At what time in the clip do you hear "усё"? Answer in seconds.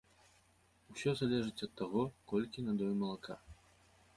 0.93-1.11